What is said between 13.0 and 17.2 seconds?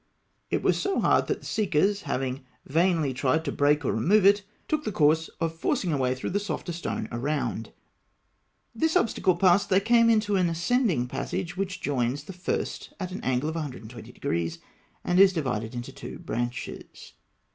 an angle of 120° (Note 24), and is divided into two branches.